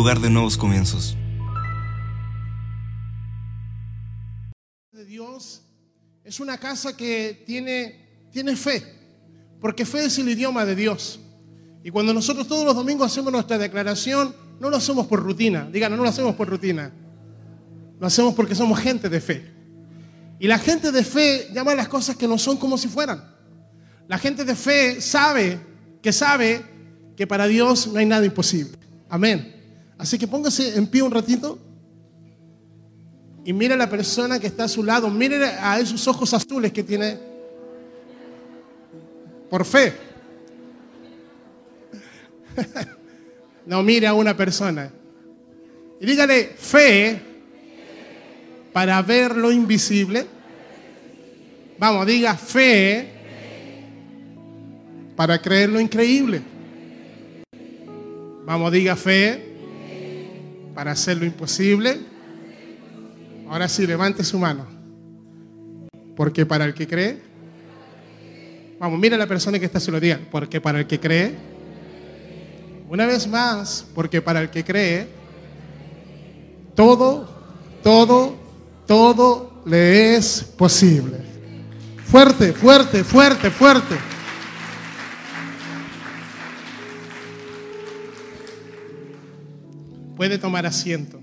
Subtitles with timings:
[0.00, 1.14] lugar de nuevos comienzos.
[4.92, 5.60] de Dios
[6.24, 8.82] es una casa que tiene, tiene fe,
[9.60, 11.20] porque fe es el idioma de Dios.
[11.84, 15.94] Y cuando nosotros todos los domingos hacemos nuestra declaración, no lo hacemos por rutina, digan,
[15.94, 16.90] no lo hacemos por rutina,
[17.98, 19.52] lo hacemos porque somos gente de fe.
[20.38, 23.22] Y la gente de fe llama a las cosas que no son como si fueran.
[24.08, 25.60] La gente de fe sabe
[26.00, 26.64] que sabe
[27.18, 28.78] que para Dios no hay nada imposible.
[29.10, 29.59] Amén.
[30.00, 31.58] Así que póngase en pie un ratito
[33.44, 36.72] y mire a la persona que está a su lado, mire a esos ojos azules
[36.72, 37.18] que tiene
[39.50, 39.92] por fe.
[43.66, 44.90] No mire a una persona.
[46.00, 47.20] Y dígale fe
[48.72, 50.26] para ver lo invisible.
[51.78, 53.06] Vamos, diga fe
[55.14, 56.42] para creer lo increíble.
[58.44, 59.49] Vamos, diga fe
[60.80, 62.00] para hacer lo imposible.
[63.50, 64.66] Ahora sí, levante su mano.
[66.16, 67.20] Porque para el que cree,
[68.78, 70.26] vamos, mira a la persona que está se.
[70.30, 71.34] Porque para el que cree,
[72.88, 75.06] una vez más, porque para el que cree,
[76.74, 77.28] todo,
[77.82, 78.38] todo,
[78.86, 81.18] todo le es posible.
[82.06, 83.96] Fuerte, fuerte, fuerte, fuerte.
[90.20, 91.18] Puede tomar asiento.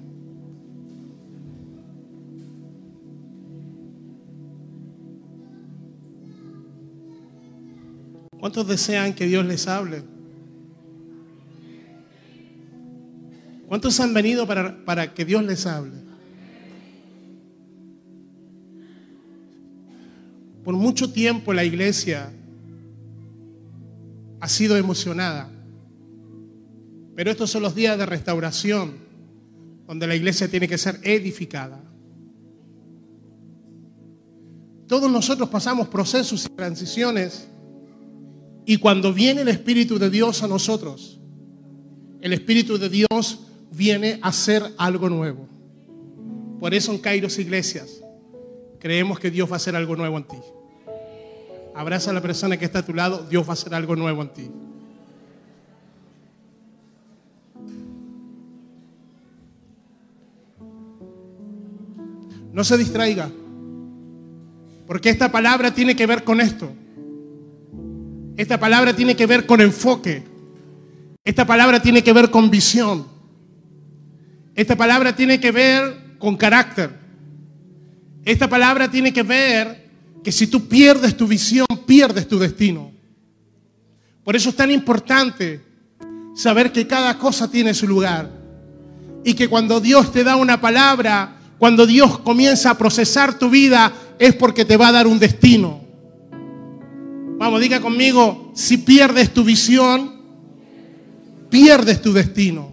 [8.39, 10.01] ¿Cuántos desean que Dios les hable?
[13.67, 15.93] ¿Cuántos han venido para, para que Dios les hable?
[20.63, 22.31] Por mucho tiempo la iglesia
[24.39, 25.51] ha sido emocionada,
[27.17, 28.93] pero estos son los días de restauración,
[29.87, 31.81] donde la iglesia tiene que ser edificada.
[34.87, 37.47] Todos nosotros pasamos procesos y transiciones
[38.67, 41.19] y cuando viene el Espíritu de Dios a nosotros,
[42.21, 43.39] el Espíritu de Dios
[43.71, 45.47] viene a hacer algo nuevo.
[46.59, 47.99] Por eso en Kairos Iglesias
[48.79, 50.37] creemos que Dios va a hacer algo nuevo en ti.
[51.73, 54.21] Abraza a la persona que está a tu lado, Dios va a hacer algo nuevo
[54.21, 54.51] en ti.
[62.53, 63.29] No se distraiga,
[64.87, 66.71] porque esta palabra tiene que ver con esto.
[68.37, 70.23] Esta palabra tiene que ver con enfoque.
[71.23, 73.05] Esta palabra tiene que ver con visión.
[74.55, 76.91] Esta palabra tiene que ver con carácter.
[78.23, 79.87] Esta palabra tiene que ver
[80.23, 82.91] que si tú pierdes tu visión, pierdes tu destino.
[84.23, 85.61] Por eso es tan importante
[86.35, 88.29] saber que cada cosa tiene su lugar.
[89.23, 93.91] Y que cuando Dios te da una palabra, cuando Dios comienza a procesar tu vida,
[94.19, 95.81] es porque te va a dar un destino.
[97.37, 100.11] Vamos, diga conmigo, si pierdes tu visión,
[101.49, 102.71] pierdes tu destino.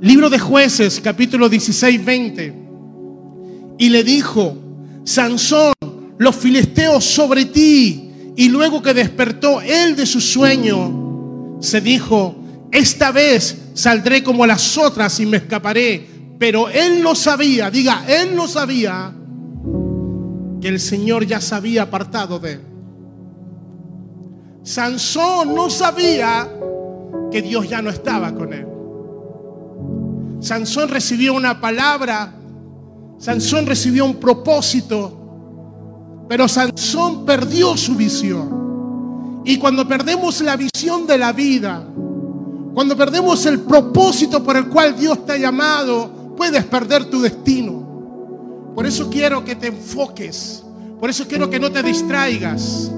[0.00, 2.54] Libro de jueces, capítulo 16, 20.
[3.78, 4.56] Y le dijo,
[5.04, 5.72] Sansón,
[6.18, 8.10] los filisteos sobre ti.
[8.36, 12.34] Y luego que despertó él de su sueño, se dijo,
[12.72, 16.13] esta vez saldré como las otras y me escaparé.
[16.38, 19.12] Pero él no sabía, diga, él no sabía
[20.60, 22.60] que el Señor ya se había apartado de él.
[24.62, 26.48] Sansón no sabía
[27.30, 28.66] que Dios ya no estaba con él.
[30.40, 32.34] Sansón recibió una palabra,
[33.18, 39.42] Sansón recibió un propósito, pero Sansón perdió su visión.
[39.44, 41.86] Y cuando perdemos la visión de la vida,
[42.72, 48.72] cuando perdemos el propósito por el cual Dios te ha llamado, puedes perder tu destino.
[48.74, 50.62] Por eso quiero que te enfoques,
[50.98, 52.90] por eso quiero que no te distraigas.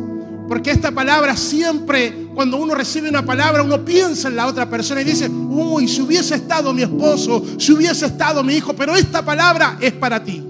[0.49, 5.03] Porque esta palabra siempre, cuando uno recibe una palabra, uno piensa en la otra persona
[5.03, 9.25] y dice, uy, si hubiese estado mi esposo, si hubiese estado mi hijo, pero esta
[9.25, 10.43] palabra es para ti.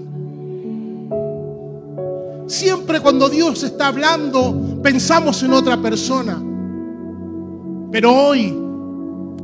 [2.47, 6.41] Siempre cuando Dios está hablando, pensamos en otra persona.
[7.91, 8.66] Pero hoy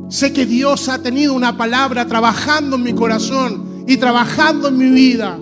[0.08, 4.90] sé que Dios ha tenido una palabra trabajando en mi corazón y trabajando en mi
[4.90, 5.38] vida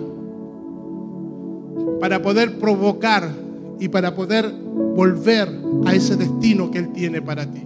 [1.99, 3.31] para poder provocar
[3.79, 4.51] y para poder
[4.95, 5.49] volver
[5.85, 7.63] a ese destino que Él tiene para ti.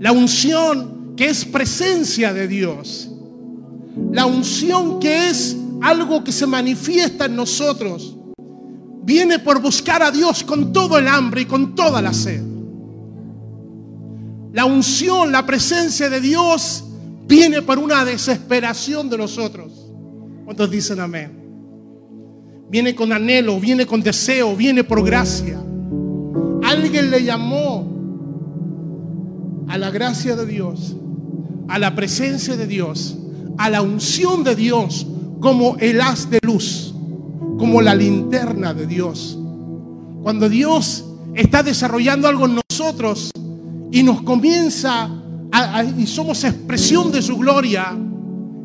[0.00, 3.10] La unción que es presencia de Dios.
[4.12, 8.16] La unción que es algo que se manifiesta en nosotros.
[9.02, 12.47] Viene por buscar a Dios con todo el hambre y con toda la sed.
[14.52, 16.84] La unción, la presencia de Dios
[17.26, 19.72] viene por una desesperación de nosotros.
[20.44, 21.32] ¿Cuántos dicen amén?
[22.70, 25.60] Viene con anhelo, viene con deseo, viene por gracia.
[26.64, 27.86] Alguien le llamó
[29.68, 30.96] a la gracia de Dios,
[31.68, 33.18] a la presencia de Dios,
[33.58, 35.06] a la unción de Dios
[35.40, 36.94] como el haz de luz,
[37.58, 39.38] como la linterna de Dios.
[40.22, 41.04] Cuando Dios
[41.34, 43.30] está desarrollando algo en nosotros
[43.90, 45.10] y nos comienza
[45.96, 47.96] y somos expresión de su gloria,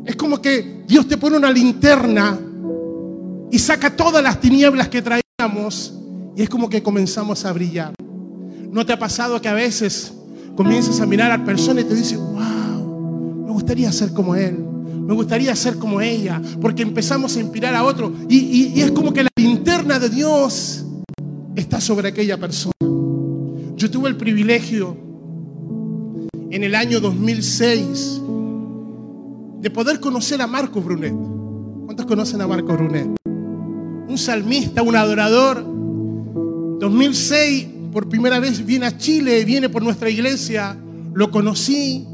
[0.04, 2.38] es como que Dios te pone una linterna
[3.50, 5.94] y saca todas las tinieblas que traíamos
[6.36, 7.94] y es como que comenzamos a brillar.
[8.70, 10.12] ¿No te ha pasado que a veces
[10.56, 14.58] comienzas a mirar a la persona y te dices, wow, me gustaría ser como él,
[14.58, 19.22] me gustaría ser como ella, porque empezamos a inspirar a otro y es como que
[19.22, 20.84] la linterna de Dios
[21.56, 22.72] está sobre aquella persona.
[23.76, 25.03] Yo tuve el privilegio
[26.54, 28.20] en el año 2006
[29.60, 31.12] de poder conocer a Marco Brunet.
[31.84, 33.08] ¿Cuántos conocen a Marco Brunet?
[33.24, 35.66] Un salmista, un adorador.
[36.78, 40.78] 2006, por primera vez viene a Chile, viene por nuestra iglesia,
[41.12, 42.06] lo conocí,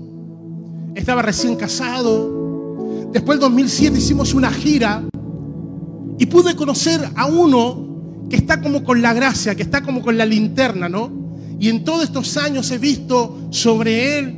[0.94, 3.10] estaba recién casado.
[3.12, 5.02] Después del 2007 hicimos una gira
[6.18, 10.16] y pude conocer a uno que está como con la gracia, que está como con
[10.16, 11.19] la linterna, ¿no?
[11.60, 14.34] Y en todos estos años he visto sobre él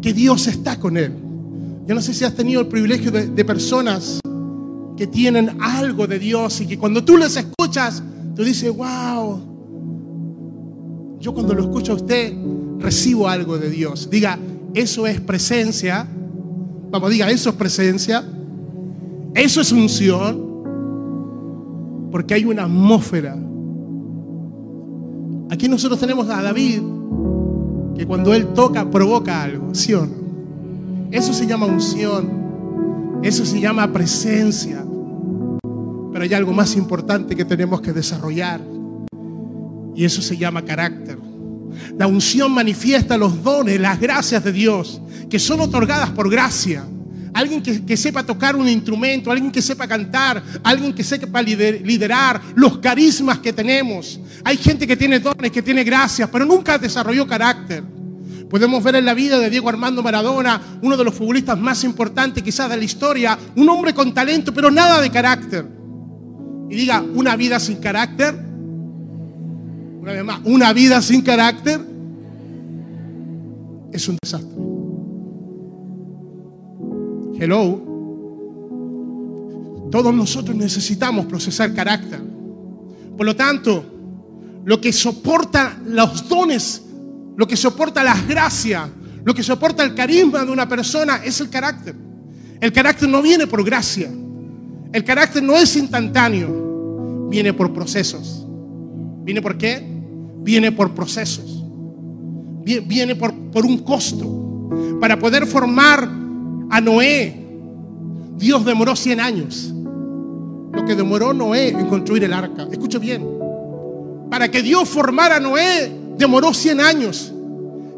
[0.00, 1.12] que Dios está con él.
[1.84, 4.20] Yo no sé si has tenido el privilegio de, personas
[4.96, 8.04] que tienen algo de Dios y que cuando tú les escuchas,
[8.36, 9.40] tú dices, wow,
[11.18, 12.32] yo cuando lo escucho a usted
[12.78, 14.08] recibo algo de Dios.
[14.08, 14.38] Diga,
[14.74, 16.06] eso es presencia.
[16.88, 18.24] Vamos, diga, eso es presencia.
[19.34, 20.40] Eso es unción.
[22.12, 23.36] Porque hay una atmósfera.
[25.50, 26.80] Aquí nosotros tenemos a David,
[27.96, 30.24] que cuando él toca provoca algo, ¿sí o no?
[31.10, 34.84] Eso se llama unción, eso se llama presencia.
[36.12, 38.60] Pero hay algo más importante que tenemos que desarrollar
[39.94, 41.18] y eso se llama carácter.
[41.96, 46.84] La unción manifiesta los dones, las gracias de Dios, que son otorgadas por gracia
[47.34, 52.78] alguien que, sepa tocar un instrumento, alguien que sepa cantar, alguien que sepa liderar, los
[52.78, 54.20] carismas que tenemos.
[54.44, 57.82] Hay gente que tiene dones, que tiene gracias, pero nunca desarrolló carácter.
[58.48, 62.42] Podemos ver en la vida de Diego Armando Maradona, uno de los futbolistas más importantes
[62.42, 65.66] quizás de la historia, un hombre con talento, pero nada de carácter.
[66.70, 68.34] Y diga, una vida sin carácter,
[70.00, 71.80] una vez más, una vida sin carácter
[73.92, 74.53] es un desastre.
[77.38, 77.92] Hello.
[79.90, 82.20] Todos nosotros necesitamos procesar carácter.
[83.16, 83.84] Por lo tanto,
[84.64, 86.82] lo que soporta los dones,
[87.36, 88.88] lo que soporta las gracias,
[89.24, 91.94] lo que soporta el carisma de una persona es el carácter.
[92.60, 94.10] El carácter no viene por gracia.
[94.92, 97.28] El carácter no es instantáneo.
[97.28, 98.46] Viene por procesos.
[99.24, 99.82] ¿Viene por qué?
[100.42, 101.64] Viene por procesos.
[102.64, 104.68] Viene por, por un costo.
[105.00, 106.23] Para poder formar
[106.74, 107.32] a Noé,
[108.36, 109.72] Dios demoró 100 años.
[110.72, 112.66] Lo que demoró Noé en construir el arca.
[112.68, 113.24] Escuche bien.
[114.28, 117.32] Para que Dios formara a Noé, demoró 100 años.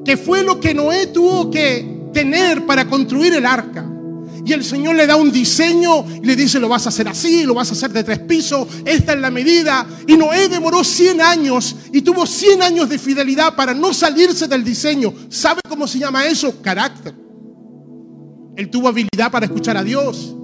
[0.04, 3.90] Que fue lo que Noé tuvo que tener para construir el arca.
[4.45, 7.45] Y el Señor le da un diseño y le dice, lo vas a hacer así,
[7.45, 9.87] lo vas a hacer de tres pisos, esta es la medida.
[10.06, 14.62] Y Noé demoró 100 años y tuvo 100 años de fidelidad para no salirse del
[14.62, 15.14] diseño.
[15.30, 16.61] ¿Sabe cómo se llama eso?
[16.61, 17.25] Carácter.
[18.56, 20.34] Él tuvo habilidad para escuchar a Dios.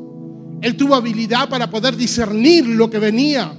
[0.61, 3.53] Él tuvo habilidad para poder discernir lo que venía.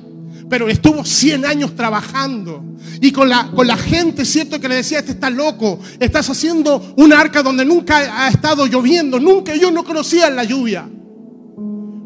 [0.50, 2.63] Pero estuvo 100 años trabajando.
[3.01, 5.79] Y con la, con la gente, cierto que le decía, este está loco.
[6.00, 9.19] Estás haciendo un arca donde nunca ha estado lloviendo.
[9.19, 10.88] Nunca yo no conocía la lluvia.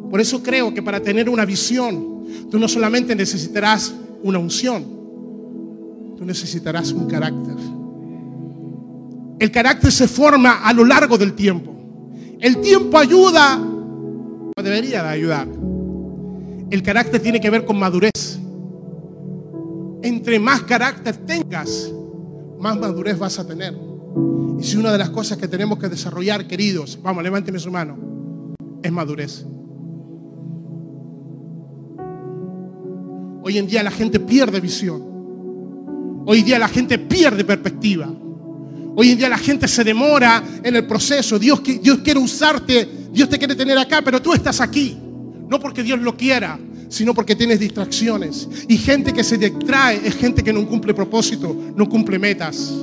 [0.10, 4.84] Por eso creo que para tener una visión, tú no solamente necesitarás una unción,
[6.18, 7.56] tú necesitarás un carácter.
[9.40, 11.77] El carácter se forma a lo largo del tiempo.
[12.40, 15.48] El tiempo ayuda, o debería de ayudar.
[16.70, 18.40] El carácter tiene que ver con madurez.
[20.04, 21.92] Entre más carácter tengas,
[22.60, 23.74] más madurez vas a tener.
[24.60, 27.98] Y si una de las cosas que tenemos que desarrollar, queridos, vamos, levánteme su mano,
[28.84, 29.46] es madurez.
[33.44, 36.24] Hoy en día la gente pierde visión.
[36.26, 38.10] Hoy en día la gente pierde perspectiva.
[39.00, 41.38] Hoy en día la gente se demora en el proceso.
[41.38, 44.98] Dios, Dios quiere usarte, Dios te quiere tener acá, pero tú estás aquí.
[45.48, 46.58] No porque Dios lo quiera,
[46.90, 48.50] sino porque tienes distracciones.
[48.68, 52.74] Y gente que se distrae es gente que no cumple propósito, no cumple metas.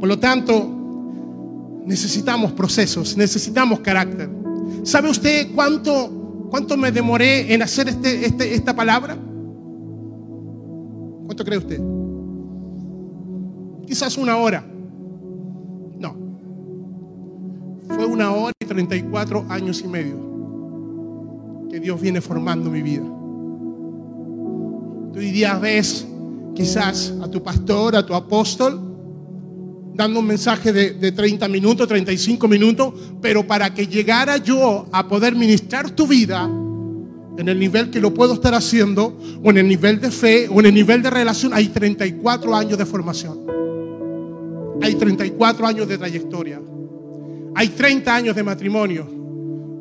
[0.00, 4.30] Por lo tanto, necesitamos procesos, necesitamos carácter.
[4.82, 9.14] ¿Sabe usted cuánto, cuánto me demoré en hacer este, este, esta palabra?
[11.26, 12.01] ¿Cuánto cree usted?
[13.86, 14.64] Quizás una hora.
[15.98, 16.16] No.
[17.88, 20.32] Fue una hora y 34 años y medio
[21.70, 23.04] que Dios viene formando mi vida.
[25.12, 26.06] Tú hoy día ves
[26.54, 28.80] quizás a tu pastor, a tu apóstol,
[29.94, 35.08] dando un mensaje de, de 30 minutos, 35 minutos, pero para que llegara yo a
[35.08, 36.50] poder ministrar tu vida
[37.38, 40.60] en el nivel que lo puedo estar haciendo, o en el nivel de fe, o
[40.60, 43.61] en el nivel de relación, hay 34 años de formación.
[44.82, 46.60] Hay 34 años de trayectoria.
[47.54, 49.06] Hay 30 años de matrimonio.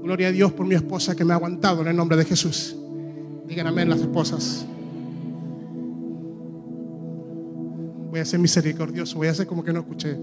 [0.03, 2.75] Gloria a Dios por mi esposa que me ha aguantado en el nombre de Jesús.
[3.48, 4.65] Digan amén las esposas.
[8.10, 10.17] Voy a ser misericordioso, voy a hacer como que no escuché.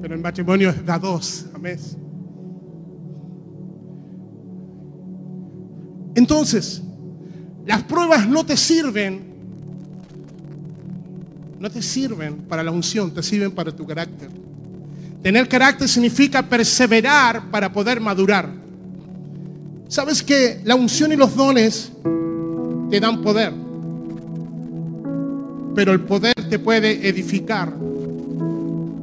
[0.00, 1.78] Pero el matrimonio da dos, amén.
[6.14, 6.82] Entonces,
[7.66, 9.29] las pruebas no te sirven,
[11.60, 14.30] no te sirven para la unción, te sirven para tu carácter.
[15.22, 18.50] Tener carácter significa perseverar para poder madurar.
[19.86, 21.92] Sabes que la unción y los dones
[22.90, 23.52] te dan poder,
[25.74, 27.70] pero el poder te puede edificar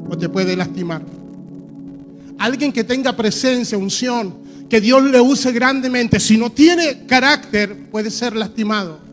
[0.10, 1.04] o te puede lastimar.
[2.40, 4.34] Alguien que tenga presencia, unción,
[4.68, 9.07] que Dios le use grandemente, si no tiene carácter, puede ser lastimado.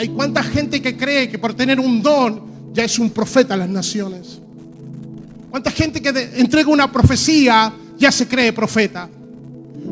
[0.00, 3.56] Hay cuánta gente que cree que por tener un don ya es un profeta a
[3.58, 4.40] las naciones.
[5.50, 9.10] ¿Cuánta gente que entrega una profecía ya se cree profeta?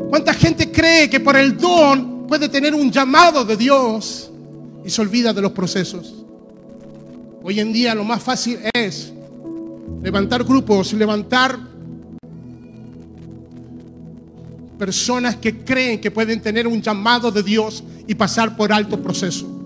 [0.09, 4.31] ¿Cuánta gente cree que por el don puede tener un llamado de Dios
[4.83, 6.25] y se olvida de los procesos?
[7.43, 9.13] Hoy en día lo más fácil es
[10.01, 11.59] levantar grupos, levantar
[14.79, 19.58] personas que creen que pueden tener un llamado de Dios y pasar por alto proceso.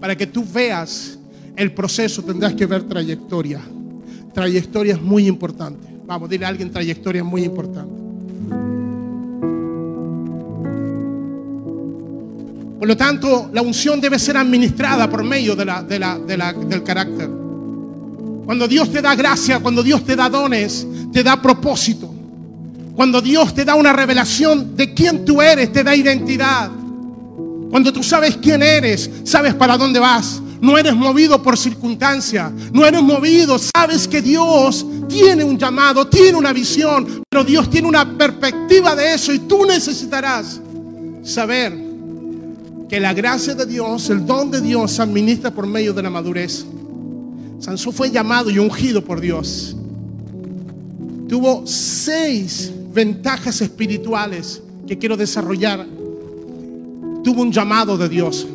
[0.00, 1.18] Para que tú veas
[1.56, 3.60] el proceso tendrás que ver trayectoria.
[4.32, 5.86] Trayectoria es muy importante.
[6.06, 7.98] Vamos, dile a alguien, trayectoria es muy importante.
[12.78, 17.28] Por lo tanto, la unción debe ser administrada por medio de la, del carácter.
[18.46, 22.14] Cuando Dios te da gracia, cuando Dios te da dones, te da propósito.
[22.94, 26.70] Cuando Dios te da una revelación de quién tú eres, te da identidad.
[27.70, 30.40] Cuando tú sabes quién eres, sabes para dónde vas.
[30.60, 36.36] No eres movido por circunstancia, no eres movido, sabes que Dios tiene un llamado, tiene
[36.36, 40.60] una visión, pero Dios tiene una perspectiva de eso y tú necesitarás
[41.22, 41.88] saber
[42.88, 46.10] que la gracia de Dios, el don de Dios se administra por medio de la
[46.10, 46.66] madurez.
[47.60, 49.76] Sansón fue llamado y ungido por Dios.
[51.28, 55.86] Tuvo seis ventajas espirituales que quiero desarrollar.
[57.22, 58.46] Tuvo un llamado de Dios.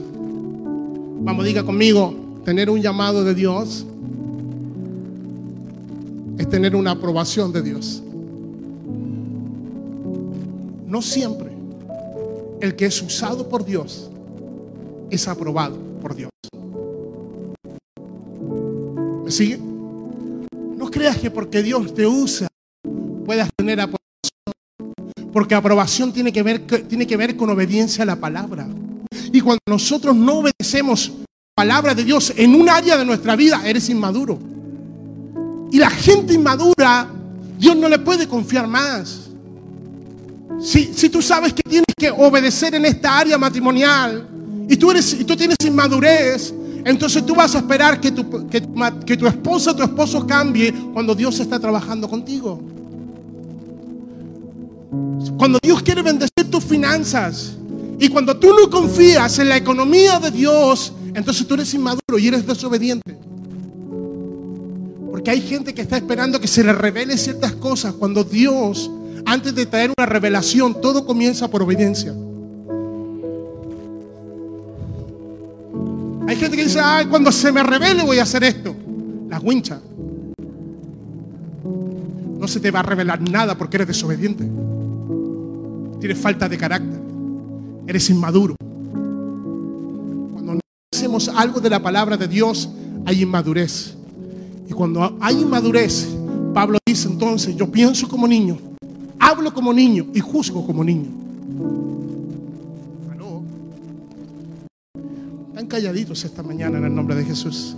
[1.22, 3.86] Vamos, diga conmigo, tener un llamado de Dios
[6.38, 8.04] es tener una aprobación de Dios.
[10.88, 11.52] No siempre
[12.62, 14.10] el que es usado por Dios
[15.10, 16.30] es aprobado por Dios.
[19.24, 19.60] ¿Me sigue?
[20.78, 22.48] No creas que porque Dios te usa
[23.24, 24.03] puedas tener aprobación.
[25.34, 28.68] Porque aprobación tiene que ver, tiene que ver con obediencia a la palabra.
[29.32, 31.26] Y cuando nosotros no obedecemos la
[31.56, 34.40] palabra de Dios en un área de nuestra vida, eres inmaduro.
[35.72, 37.08] Y la gente inmadura,
[37.58, 39.32] Dios no le puede confiar más.
[40.62, 44.28] Si, si tú sabes que tienes que obedecer en esta área matrimonial
[44.70, 46.54] y tú, eres, y tú tienes inmadurez,
[46.86, 48.62] entonces tú vas a esperar que tu, que,
[49.06, 52.62] que tu esposa, tu esposo cambie cuando Dios está trabajando contigo.
[55.38, 57.58] Cuando Dios quiere bendecir tus finanzas,
[58.00, 62.28] y cuando tú no confías en la economía de Dios, entonces tú eres inmaduro y
[62.28, 63.18] eres desobediente.
[65.12, 68.92] Porque hay gente que está esperando que se le revele ciertas cosas cuando Dios,
[69.26, 72.14] antes de traer una revelación, todo comienza por obediencia.
[76.28, 78.76] Hay gente que dice, ay, cuando se me revele voy a hacer esto.
[79.30, 79.80] La wincha.
[82.40, 84.44] No se te va a revelar nada porque eres desobediente.
[86.04, 87.00] Tienes falta de carácter
[87.88, 88.58] eres inmaduro.
[90.34, 90.60] Cuando no
[90.94, 92.68] hacemos algo de la palabra de Dios,
[93.06, 93.96] hay inmadurez.
[94.68, 96.10] Y cuando hay inmadurez,
[96.54, 98.58] Pablo dice entonces, yo pienso como niño,
[99.18, 101.08] hablo como niño y juzgo como niño.
[105.52, 107.78] Están calladitos esta mañana en el nombre de Jesús.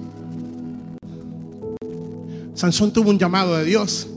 [2.55, 4.07] Sansón tuvo un llamado de Dios.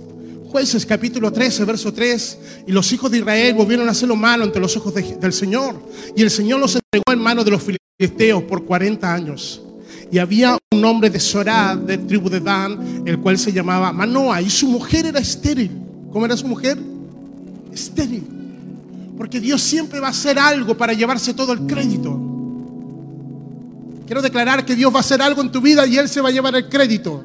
[0.51, 2.39] Jueces capítulo 13, verso 3.
[2.67, 5.75] Y los hijos de Israel volvieron a hacer lo malo ante los ojos del Señor.
[6.17, 9.61] Y el Señor los entregó en manos de los filisteos por 40 años.
[10.11, 14.41] Y había un hombre de Sorá, de tribu de Dan, el cual se llamaba Manoa.
[14.41, 15.71] Y su mujer era estéril.
[16.11, 16.79] ¿Cómo era su mujer?
[17.71, 18.27] Estéril.
[19.19, 22.19] Porque Dios siempre va a hacer algo para llevarse todo el crédito.
[24.07, 26.31] Quiero declarar que Dios va a hacer algo en tu vida y Él se va
[26.31, 27.23] a llevar el crédito.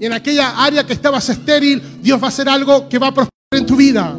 [0.00, 3.12] Y en aquella área que estabas estéril, Dios va a hacer algo que va a
[3.12, 4.16] prosperar en tu vida.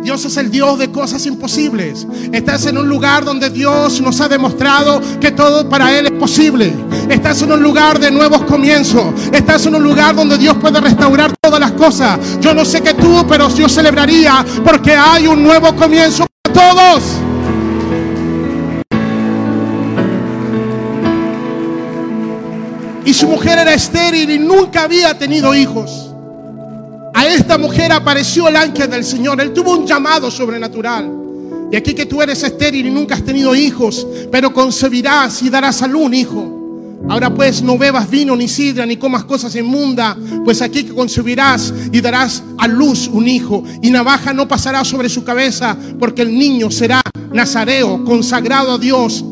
[0.00, 2.06] Dios es el Dios de cosas imposibles.
[2.30, 6.72] Estás en un lugar donde Dios nos ha demostrado que todo para Él es posible.
[7.08, 9.06] Estás en un lugar de nuevos comienzos.
[9.32, 12.20] Estás en un lugar donde Dios puede restaurar todas las cosas.
[12.40, 17.02] Yo no sé qué tú, pero yo celebraría porque hay un nuevo comienzo para todos.
[23.04, 26.10] Y su mujer era estéril y nunca había tenido hijos.
[27.12, 29.40] A esta mujer apareció el ángel del Señor.
[29.40, 31.12] Él tuvo un llamado sobrenatural.
[31.70, 35.82] Y aquí que tú eres estéril y nunca has tenido hijos, pero concebirás y darás
[35.82, 36.60] a luz un hijo.
[37.08, 41.74] Ahora pues no bebas vino ni sidra ni comas cosas inmundas, pues aquí que concebirás
[41.92, 43.62] y darás a luz un hijo.
[43.82, 49.22] Y navaja no pasará sobre su cabeza, porque el niño será nazareo, consagrado a Dios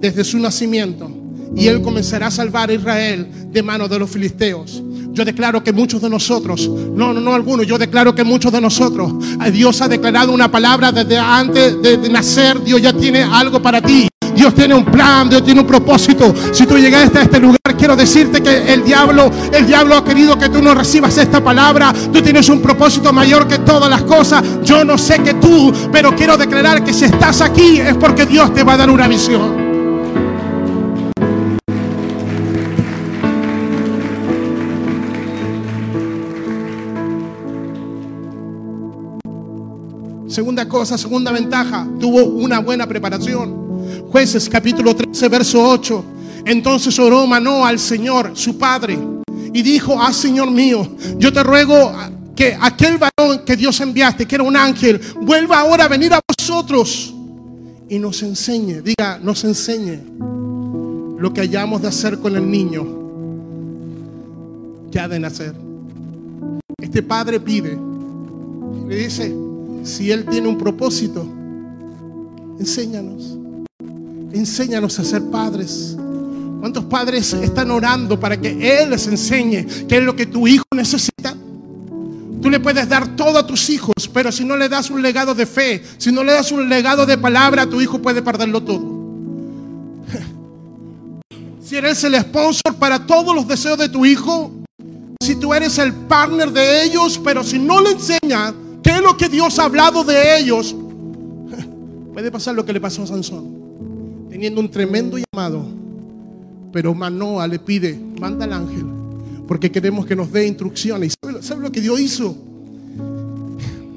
[0.00, 1.17] desde su nacimiento
[1.56, 4.82] y Él comenzará a salvar a Israel de manos de los filisteos.
[5.18, 8.60] Yo declaro que muchos de nosotros, no, no, no algunos, yo declaro que muchos de
[8.60, 9.12] nosotros,
[9.52, 14.08] Dios ha declarado una palabra desde antes de, nacer, Dios ya tiene algo para ti.
[14.36, 16.32] Dios tiene un plan, Dios tiene un propósito.
[16.52, 20.38] Si tú llegaste a este lugar, quiero decirte que el diablo, el diablo ha querido
[20.38, 21.92] que tú no recibas esta palabra.
[22.12, 24.44] Tú tienes un propósito mayor que todas las cosas.
[24.62, 28.54] Yo no sé que tú, pero quiero declarar que si estás aquí es porque Dios
[28.54, 29.67] te va a dar una visión.
[40.38, 44.06] Segunda cosa, segunda ventaja, tuvo una buena preparación.
[44.08, 46.04] Jueces capítulo 13, verso 8.
[46.44, 48.96] Entonces oró Manoa al Señor, su padre,
[49.52, 51.92] y dijo, ah Señor mío, yo te ruego
[52.36, 56.20] que aquel varón que Dios enviaste, que era un ángel, vuelva ahora a venir a
[56.38, 57.12] vosotros
[57.88, 59.98] y nos enseñe, diga, nos enseñe
[61.18, 62.86] lo que hayamos de hacer con el niño
[64.92, 65.56] que ha de nacer.
[66.80, 67.76] Este padre pide,
[68.86, 69.47] le dice,
[69.88, 71.26] si Él tiene un propósito,
[72.58, 73.36] enséñanos.
[74.32, 75.96] Enséñanos a ser padres.
[76.60, 80.64] ¿Cuántos padres están orando para que Él les enseñe qué es lo que tu hijo
[80.74, 81.34] necesita?
[82.42, 85.34] Tú le puedes dar todo a tus hijos, pero si no le das un legado
[85.34, 88.98] de fe, si no le das un legado de palabra, tu hijo puede perderlo todo.
[91.60, 94.50] Si eres el sponsor para todos los deseos de tu hijo,
[95.20, 98.54] si tú eres el partner de ellos, pero si no le enseñas
[98.88, 100.74] ¿Qué es lo que Dios ha hablado de ellos?
[102.14, 105.66] Puede pasar lo que le pasó a Sansón, teniendo un tremendo llamado,
[106.72, 108.86] pero Manoa le pide, manda al ángel,
[109.46, 111.16] porque queremos que nos dé instrucciones.
[111.42, 112.34] ¿Sabe, lo que Dios hizo?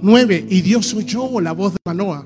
[0.02, 2.26] Nueve, y Dios oyó la voz de Manoa.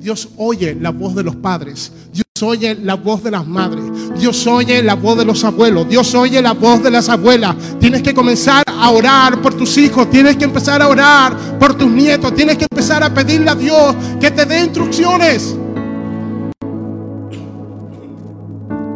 [0.00, 1.92] Dios oye la voz de los padres.
[2.12, 3.84] Dios oye la voz de las madres.
[4.18, 5.88] Dios oye la voz de los abuelos.
[5.88, 7.56] Dios oye la voz de las abuelas.
[7.80, 10.08] Tienes que comenzar a orar por tus hijos.
[10.08, 12.32] Tienes que empezar a orar por tus nietos.
[12.34, 15.56] Tienes que empezar a pedirle a Dios que te dé instrucciones.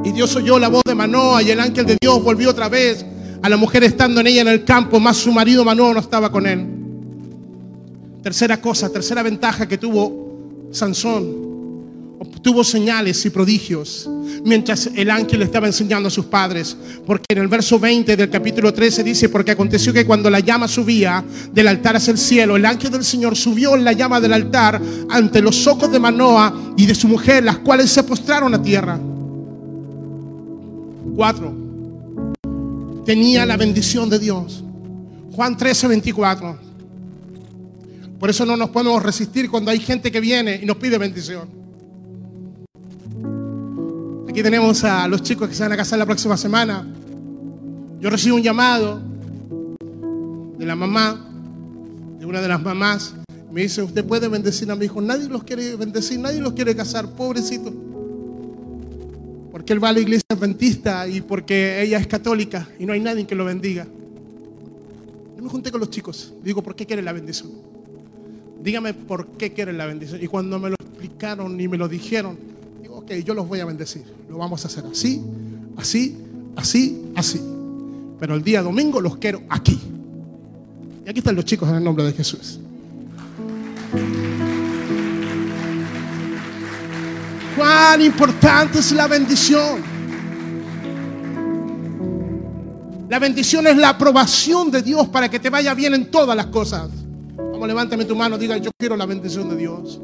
[0.04, 3.04] Y Dios oyó la voz de Manoa y el ángel de Dios volvió otra vez
[3.42, 6.30] a la mujer estando en ella en el campo, más su marido Manoa no estaba
[6.30, 6.64] con él.
[8.22, 10.21] Tercera cosa, tercera ventaja que tuvo
[10.72, 11.52] Sansón
[12.18, 14.08] obtuvo señales y prodigios
[14.44, 16.76] mientras el ángel estaba enseñando a sus padres.
[17.06, 20.68] Porque en el verso 20 del capítulo 13 dice, porque aconteció que cuando la llama
[20.68, 24.32] subía del altar hacia el cielo, el ángel del Señor subió en la llama del
[24.32, 24.80] altar
[25.10, 28.98] ante los ojos de Manoa y de su mujer, las cuales se postraron a tierra.
[31.14, 31.54] Cuatro.
[33.04, 34.62] Tenía la bendición de Dios.
[35.32, 36.71] Juan 13, 24.
[38.22, 41.48] Por eso no nos podemos resistir cuando hay gente que viene y nos pide bendición.
[44.28, 46.86] Aquí tenemos a los chicos que se van a casar la próxima semana.
[47.98, 49.02] Yo recibo un llamado
[50.56, 51.18] de la mamá,
[52.20, 53.12] de una de las mamás.
[53.50, 55.00] Me dice, usted puede bendecir a mi hijo.
[55.00, 57.74] Nadie los quiere bendecir, nadie los quiere casar, pobrecito.
[59.50, 63.00] Porque él va a la iglesia adventista y porque ella es católica y no hay
[63.00, 63.84] nadie que lo bendiga.
[65.36, 66.32] Yo me junté con los chicos.
[66.44, 67.71] Digo, ¿por qué quieren la bendición?
[68.62, 70.22] Dígame por qué quieren la bendición.
[70.22, 72.38] Y cuando me lo explicaron y me lo dijeron,
[72.88, 74.04] ok, yo los voy a bendecir.
[74.28, 75.20] Lo vamos a hacer así,
[75.76, 76.16] así,
[76.54, 77.40] así, así.
[78.20, 79.78] pero el día domingo los quiero aquí.
[81.04, 82.60] Y aquí están los chicos en el nombre de Jesús.
[87.56, 89.82] Cuán importante es la bendición.
[93.08, 96.46] La bendición es la aprobación de Dios para que te vaya bien en todas las
[96.46, 97.01] cosas.
[97.66, 100.00] Levántame tu mano, diga, yo quiero la bendición de Dios.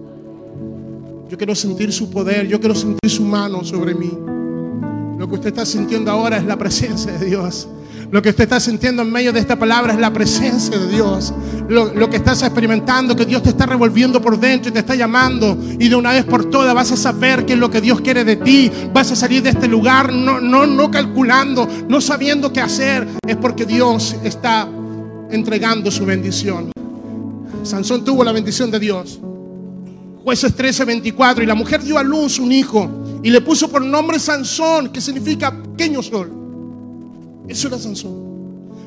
[1.29, 4.11] Yo quiero sentir su poder, yo quiero sentir su mano sobre mí.
[5.19, 7.69] Lo que usted está sintiendo ahora es la presencia de Dios.
[8.11, 11.35] Lo que usted está sintiendo en medio de esta palabra es la presencia de Dios.
[11.69, 15.59] Lo, que estás experimentando, que Dios te está revolviendo por dentro y te está llamando.
[15.79, 18.25] Y de una vez por todas vas a saber qué es lo que Dios quiere
[18.25, 18.71] de ti.
[18.95, 23.07] Vas a salir de este lugar no calculando, no sabiendo qué hacer.
[23.27, 24.67] Es porque Dios está
[25.31, 26.71] entregando su bendición.
[27.63, 29.19] Sansón tuvo la bendición de Dios.
[30.25, 31.43] Jueces 13, 24.
[31.43, 32.91] Y la mujer dio a luz un hijo
[33.23, 36.33] y le puso por nombre Sansón, que significa pequeño sol.
[37.49, 38.29] Eso era Sansón.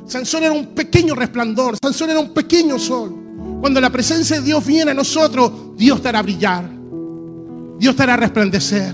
[0.07, 3.15] Sansón era un pequeño resplandor, Sansón era un pequeño sol.
[3.61, 6.69] Cuando la presencia de Dios viene a nosotros, Dios te hará brillar,
[7.79, 8.93] Dios te hará resplandecer,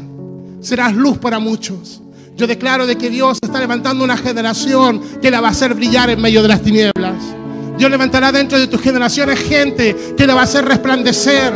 [0.61, 2.01] serás luz para muchos.
[2.35, 6.11] Yo declaro de que Dios está levantando una generación que la va a hacer brillar
[6.11, 7.15] en medio de las tinieblas.
[7.77, 11.53] Dios levantará dentro de tus generaciones gente que la va a hacer resplandecer.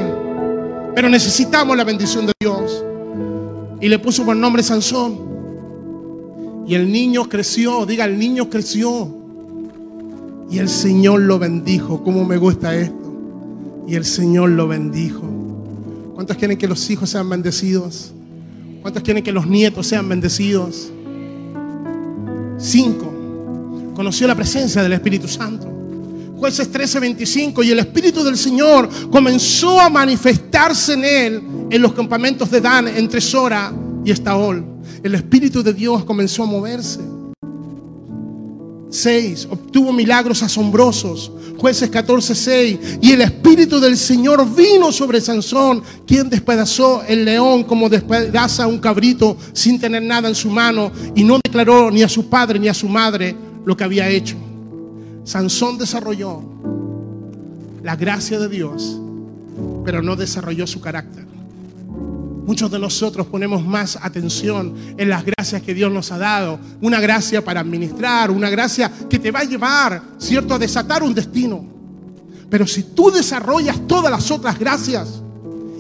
[0.93, 2.83] Pero necesitamos la bendición de Dios.
[3.79, 5.31] Y le puso por nombre Sansón.
[6.67, 9.13] Y el niño creció, diga, el niño creció.
[10.51, 12.03] Y el Señor lo bendijo.
[12.03, 12.95] ¿Cómo me gusta esto?
[13.87, 15.23] Y el Señor lo bendijo.
[16.13, 18.11] ¿Cuántos quieren que los hijos sean bendecidos?
[18.81, 20.91] ¿Cuántos quieren que los nietos sean bendecidos?
[22.59, 23.11] Cinco.
[23.95, 25.70] Conoció la presencia del Espíritu Santo.
[26.41, 32.49] Jueces 13:25 y el Espíritu del Señor comenzó a manifestarse en él en los campamentos
[32.51, 33.71] de Dan entre Sora
[34.03, 34.71] y Estaol
[35.03, 36.99] el Espíritu de Dios comenzó a moverse.
[38.89, 41.31] Seis, Obtuvo milagros asombrosos.
[41.57, 42.79] Jueces 14, 6.
[43.01, 48.79] Y el Espíritu del Señor vino sobre Sansón, quien despedazó el león como despedaza un
[48.79, 50.91] cabrito sin tener nada en su mano.
[51.15, 54.35] Y no declaró ni a su padre ni a su madre lo que había hecho.
[55.31, 56.41] Sansón desarrolló
[57.81, 58.99] la gracia de Dios,
[59.85, 61.25] pero no desarrolló su carácter.
[62.45, 66.59] Muchos de nosotros ponemos más atención en las gracias que Dios nos ha dado.
[66.81, 71.13] Una gracia para administrar, una gracia que te va a llevar, ¿cierto?, a desatar un
[71.13, 71.63] destino.
[72.49, 75.21] Pero si tú desarrollas todas las otras gracias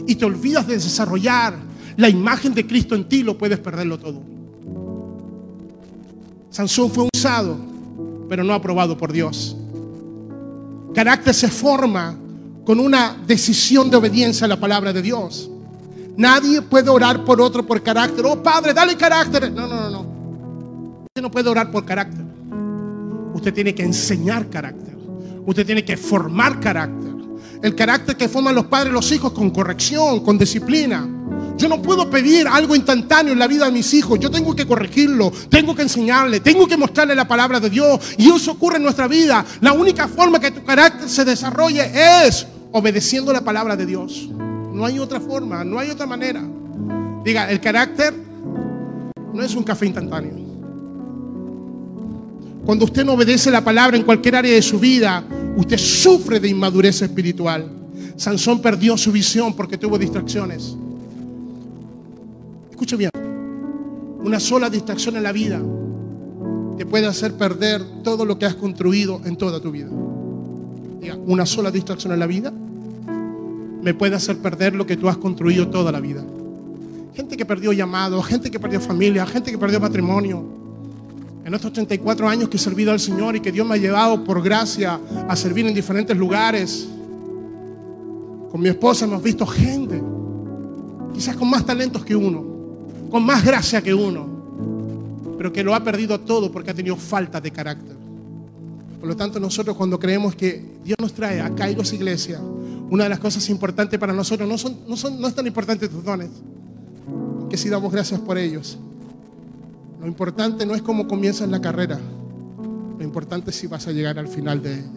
[0.07, 1.55] y te olvidas de desarrollar
[1.97, 4.21] la imagen de Cristo en ti, lo puedes perderlo todo.
[6.51, 7.70] Sansón fue usado,
[8.31, 9.57] pero no aprobado por Dios.
[10.95, 12.15] Carácter se forma
[12.63, 15.49] con una decisión de obediencia a la palabra de Dios.
[16.15, 18.25] Nadie puede orar por otro por carácter.
[18.25, 19.51] Oh Padre, dale carácter.
[19.51, 19.99] No, no, no, no.
[21.07, 22.23] Usted no puede orar por carácter.
[23.33, 24.95] Usted tiene que enseñar carácter.
[25.45, 27.11] Usted tiene que formar carácter.
[27.61, 31.05] El carácter que forman los padres y los hijos con corrección, con disciplina.
[31.57, 34.19] Yo no puedo pedir algo instantáneo en la vida de mis hijos.
[34.19, 37.99] Yo tengo que corregirlo, tengo que enseñarle, tengo que mostrarle la palabra de Dios.
[38.17, 39.45] Y eso ocurre en nuestra vida.
[39.61, 41.91] La única forma que tu carácter se desarrolle
[42.25, 44.29] es obedeciendo la palabra de Dios.
[44.73, 46.41] No hay otra forma, no hay otra manera.
[47.23, 48.13] Diga, el carácter
[49.33, 50.41] no es un café instantáneo.
[52.65, 55.23] Cuando usted no obedece la palabra en cualquier área de su vida,
[55.57, 57.69] usted sufre de inmadurez espiritual.
[58.15, 60.75] Sansón perdió su visión porque tuvo distracciones.
[62.81, 63.11] Escuche bien,
[64.23, 65.61] una sola distracción en la vida
[66.79, 69.91] te puede hacer perder todo lo que has construido en toda tu vida.
[71.27, 72.51] Una sola distracción en la vida
[73.83, 76.25] me puede hacer perder lo que tú has construido toda la vida.
[77.13, 80.43] Gente que perdió llamado, gente que perdió familia, gente que perdió matrimonio.
[81.45, 84.23] En estos 34 años que he servido al Señor y que Dios me ha llevado
[84.23, 86.87] por gracia a servir en diferentes lugares,
[88.49, 90.01] con mi esposa hemos visto gente,
[91.13, 92.50] quizás con más talentos que uno,
[93.11, 94.25] con más gracia que uno,
[95.37, 97.97] pero que lo ha perdido todo porque ha tenido falta de carácter.
[98.99, 102.39] Por lo tanto, nosotros cuando creemos que Dios nos trae a Kairos Iglesia,
[102.89, 105.89] una de las cosas importantes para nosotros no, son, no, son, no es tan importante
[105.89, 106.29] tus dones,
[107.49, 108.77] que si damos gracias por ellos.
[109.99, 111.99] Lo importante no es cómo comienzas la carrera,
[112.97, 114.89] lo importante es si vas a llegar al final de ella.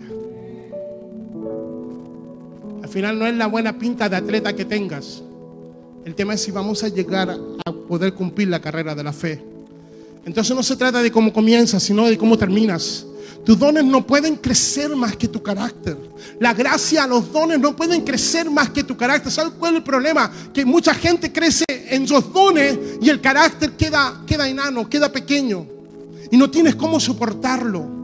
[2.83, 5.22] Al final no es la buena pinta de atleta que tengas.
[6.04, 9.42] El tema es si vamos a llegar a poder cumplir la carrera de la fe.
[10.26, 13.06] Entonces no se trata de cómo comienzas, sino de cómo terminas.
[13.44, 15.96] Tus dones no pueden crecer más que tu carácter.
[16.40, 19.32] La gracia, los dones no pueden crecer más que tu carácter.
[19.32, 20.30] ¿Sabes cuál es el problema?
[20.52, 25.66] Que mucha gente crece en sus dones y el carácter queda, queda enano, queda pequeño.
[26.30, 28.03] y no tienes cómo soportarlo.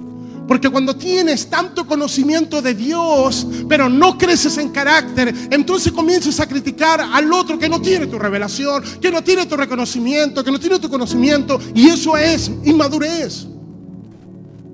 [0.50, 6.48] Porque cuando tienes tanto conocimiento de Dios, pero no creces en carácter, entonces comienzas a
[6.48, 10.58] criticar al otro que no tiene tu revelación, que no tiene tu reconocimiento, que no
[10.58, 11.60] tiene tu conocimiento.
[11.72, 13.46] Y eso es inmadurez.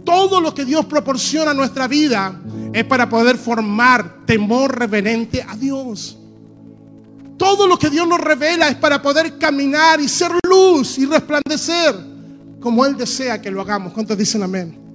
[0.03, 2.41] Todo lo que Dios proporciona a nuestra vida
[2.73, 6.17] es para poder formar temor reverente a Dios.
[7.37, 11.95] Todo lo que Dios nos revela es para poder caminar y ser luz y resplandecer
[12.61, 13.93] como Él desea que lo hagamos.
[13.93, 14.86] ¿Cuántos dicen amén?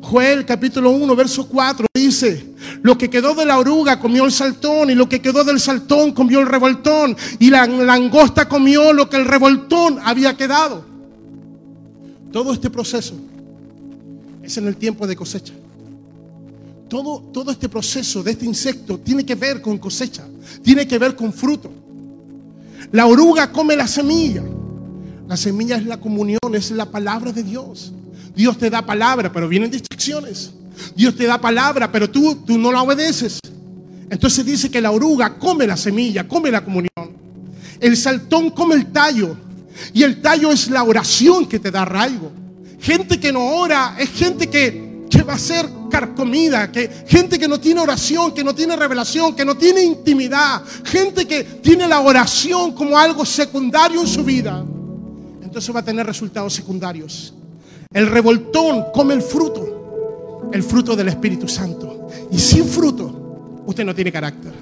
[0.00, 4.90] Joel capítulo 1, verso 4 dice, lo que quedó de la oruga comió el saltón
[4.90, 9.16] y lo que quedó del saltón comió el revoltón y la langosta comió lo que
[9.16, 10.84] el revoltón había quedado.
[12.32, 13.14] Todo este proceso
[14.42, 15.54] es en el tiempo de cosecha.
[16.88, 20.24] Todo, todo este proceso de este insecto tiene que ver con cosecha,
[20.62, 21.72] tiene que ver con fruto.
[22.92, 24.44] La oruga come la semilla.
[25.28, 27.92] La semilla es la comunión, es la palabra de Dios.
[28.36, 30.50] Dios te da palabra, pero vienen distracciones.
[30.94, 33.40] Dios te da palabra, pero tú, tú no la obedeces.
[34.10, 36.90] Entonces dice que la oruga come la semilla, come la comunión.
[37.80, 39.36] El saltón come el tallo.
[39.94, 42.30] Y el tallo es la oración que te da arraigo.
[42.78, 47.48] Gente que no ora es gente que, que va a ser carcomida, que, gente que
[47.48, 52.00] no tiene oración, que no tiene revelación, que no tiene intimidad, gente que tiene la
[52.00, 54.62] oración como algo secundario en su vida.
[55.42, 57.32] Entonces va a tener resultados secundarios.
[57.96, 62.08] El revoltón come el fruto, el fruto del Espíritu Santo.
[62.30, 64.52] Y sin fruto, usted no tiene carácter.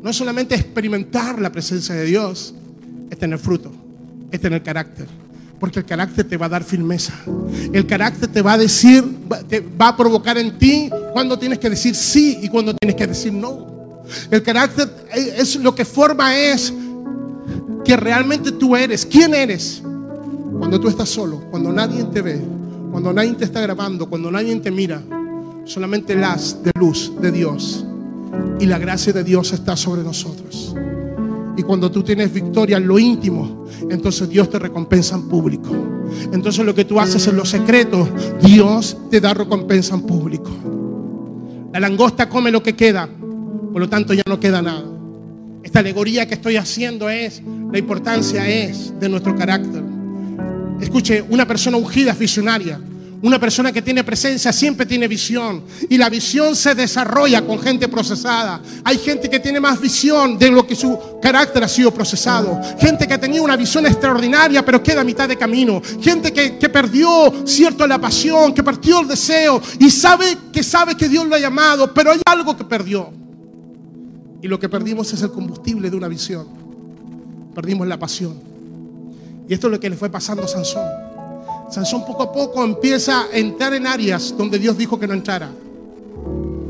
[0.00, 2.54] No es solamente experimentar la presencia de Dios,
[3.10, 3.72] es tener fruto,
[4.30, 5.08] es tener carácter.
[5.58, 7.12] Porque el carácter te va a dar firmeza.
[7.72, 9.04] El carácter te va a decir,
[9.48, 13.08] te va a provocar en ti cuando tienes que decir sí y cuando tienes que
[13.08, 14.04] decir no.
[14.30, 16.72] El carácter es lo que forma es
[17.84, 19.04] que realmente tú eres.
[19.04, 19.82] ¿Quién eres?
[20.58, 22.40] Cuando tú estás solo, cuando nadie te ve,
[22.90, 25.02] cuando nadie te está grabando, cuando nadie te mira,
[25.64, 27.84] solamente las de luz de Dios
[28.60, 30.74] y la gracia de Dios está sobre nosotros.
[31.56, 35.70] Y cuando tú tienes victoria en lo íntimo, entonces Dios te recompensa en público.
[36.32, 38.08] Entonces lo que tú haces en lo secreto,
[38.42, 40.50] Dios te da recompensa en público.
[41.72, 43.08] La langosta come lo que queda,
[43.72, 44.84] por lo tanto ya no queda nada.
[45.62, 49.82] Esta alegoría que estoy haciendo es, la importancia es de nuestro carácter.
[50.80, 52.80] Escuche, una persona ungida es visionaria.
[53.24, 55.64] Una persona que tiene presencia siempre tiene visión.
[55.88, 58.60] Y la visión se desarrolla con gente procesada.
[58.84, 62.60] Hay gente que tiene más visión de lo que su carácter ha sido procesado.
[62.78, 65.80] Gente que tenía una visión extraordinaria pero queda a mitad de camino.
[66.02, 70.94] Gente que, que perdió cierto la pasión, que perdió el deseo y sabe que sabe
[70.94, 73.10] que Dios lo ha llamado, pero hay algo que perdió.
[74.42, 76.46] Y lo que perdimos es el combustible de una visión.
[77.54, 78.53] Perdimos la pasión.
[79.48, 80.86] Y esto es lo que le fue pasando a Sansón.
[81.70, 85.50] Sansón poco a poco empieza a entrar en áreas donde Dios dijo que no entrara.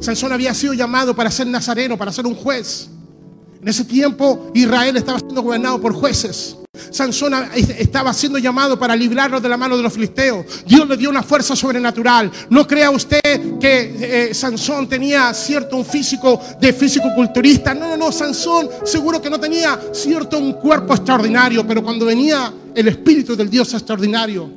[0.00, 2.88] Sansón había sido llamado para ser nazareno, para ser un juez.
[3.60, 6.56] En ese tiempo Israel estaba siendo gobernado por jueces.
[6.90, 10.64] Sansón estaba siendo llamado para librarlo de la mano de los filisteos.
[10.66, 12.30] Dios le dio una fuerza sobrenatural.
[12.50, 13.20] No crea usted
[13.60, 17.74] que eh, Sansón tenía cierto un físico de físico culturista.
[17.74, 18.12] No, no, no.
[18.12, 23.48] Sansón seguro que no tenía cierto un cuerpo extraordinario, pero cuando venía el espíritu del
[23.48, 24.50] Dios extraordinario,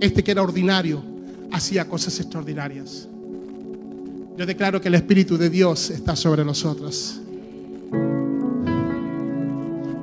[0.00, 1.02] este que era ordinario,
[1.52, 3.08] hacía cosas extraordinarias.
[4.36, 7.20] Yo declaro que el espíritu de Dios está sobre nosotros.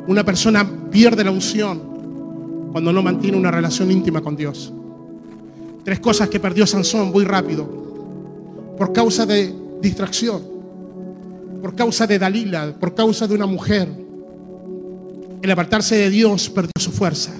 [0.07, 4.73] Una persona pierde la unción cuando no mantiene una relación íntima con Dios.
[5.83, 7.65] Tres cosas que perdió Sansón muy rápido.
[8.77, 10.41] Por causa de distracción,
[11.61, 13.87] por causa de Dalila, por causa de una mujer.
[15.41, 17.31] El apartarse de Dios perdió su fuerza.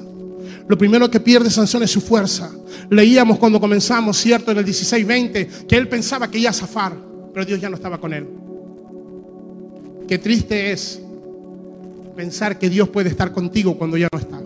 [0.67, 2.49] Lo primero que pierde Sansón es su fuerza.
[2.89, 6.93] Leíamos cuando comenzamos, cierto, en el 16-20, que él pensaba que iba a zafar,
[7.33, 8.27] pero Dios ya no estaba con él.
[10.07, 11.02] Qué triste es
[12.15, 14.41] pensar que Dios puede estar contigo cuando ya no está.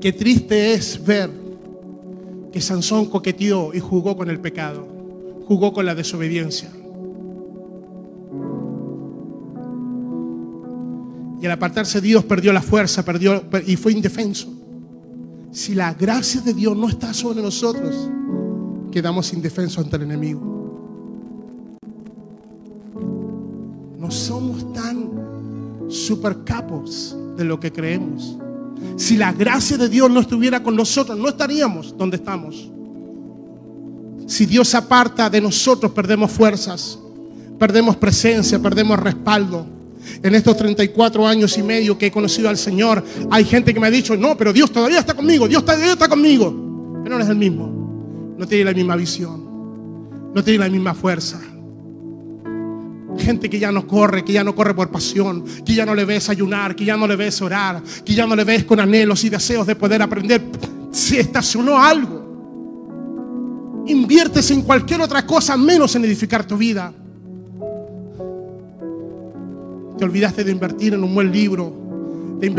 [0.00, 1.30] Qué triste es ver
[2.52, 4.86] que Sansón coqueteó y jugó con el pecado,
[5.46, 6.70] jugó con la desobediencia.
[11.40, 14.52] Y al apartarse Dios perdió la fuerza, perdió y fue indefenso.
[15.50, 18.10] Si la gracia de Dios no está sobre nosotros,
[18.90, 20.56] quedamos indefensos ante el enemigo.
[23.98, 25.25] No somos tan
[25.96, 28.36] super capos de lo que creemos.
[28.96, 32.70] Si la gracia de Dios no estuviera con nosotros, no estaríamos donde estamos.
[34.26, 36.98] Si Dios aparta de nosotros, perdemos fuerzas,
[37.58, 39.66] perdemos presencia, perdemos respaldo.
[40.22, 43.86] En estos 34 años y medio que he conocido al Señor, hay gente que me
[43.86, 47.02] ha dicho, no, pero Dios todavía está conmigo, Dios todavía está conmigo.
[47.02, 51.40] Pero no es el mismo, no tiene la misma visión, no tiene la misma fuerza.
[53.18, 56.04] Gente que ya no corre, que ya no corre por pasión, que ya no le
[56.04, 59.24] ves ayunar, que ya no le ves orar, que ya no le ves con anhelos
[59.24, 60.42] y deseos de poder aprender.
[60.90, 62.24] Se estacionó algo.
[63.86, 66.92] Inviertes en cualquier otra cosa menos en edificar tu vida.
[69.96, 71.86] Te olvidaste de invertir en un buen libro.
[72.40, 72.50] Te,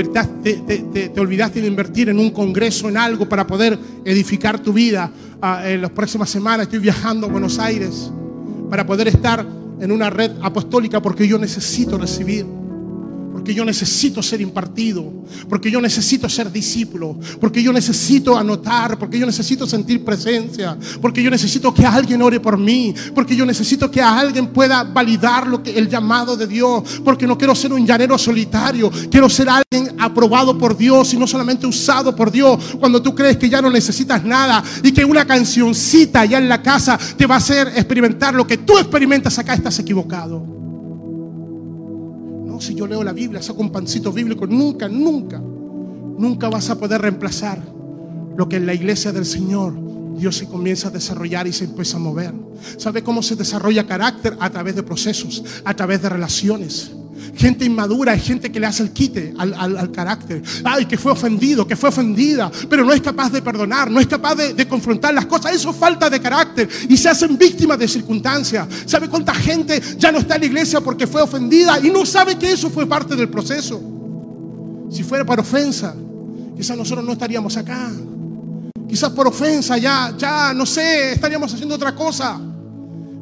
[1.09, 5.11] te, olvidaste de invertir en un congreso, en algo para poder edificar tu vida.
[5.39, 8.11] Ah, en las próximas semanas estoy viajando a Buenos Aires
[8.69, 9.45] para poder estar
[9.79, 12.45] en una red apostólica porque yo necesito recibir
[13.37, 15.13] porque yo necesito ser impartido,
[15.47, 21.21] porque yo necesito ser discípulo, porque yo necesito anotar, porque yo necesito sentir presencia, porque
[21.21, 25.61] yo necesito que alguien ore por mí, porque yo necesito que alguien pueda validar lo
[25.61, 29.95] que el llamado de Dios, porque no quiero ser un llanero solitario, quiero ser alguien
[29.99, 32.75] aprobado por Dios y no solamente usado por Dios.
[32.79, 36.63] Cuando tú crees que ya no necesitas nada y que una cancioncita allá en la
[36.63, 40.66] casa te va a hacer experimentar lo que tú experimentas acá, estás equivocado
[42.59, 47.01] si yo leo la Biblia, saco un pancito bíblico, nunca, nunca, nunca vas a poder
[47.01, 47.61] reemplazar
[48.35, 49.73] lo que en la iglesia del Señor
[50.17, 52.33] Dios se comienza a desarrollar y se empieza a mover.
[52.77, 54.35] ¿Sabe cómo se desarrolla carácter?
[54.39, 56.91] A través de procesos, a través de relaciones.
[57.35, 60.41] Gente inmadura es gente que le hace el quite al, carácter.
[60.63, 64.07] Ay, que fue ofendido, que fue ofendida, pero no es capaz de perdonar, no es
[64.07, 65.53] capaz de, de confrontar las cosas.
[65.53, 68.67] Eso es falta de carácter y se hacen víctimas de circunstancias.
[68.85, 72.37] ¿Sabe cuánta gente ya no está en la iglesia porque fue ofendida y no sabe
[72.37, 73.81] que eso fue parte del proceso?
[74.89, 75.95] Si fuera para ofensa,
[76.55, 77.91] quizás nosotros no estaríamos acá.
[78.87, 82.39] Quizás por ofensa ya, ya, no sé, estaríamos haciendo otra cosa.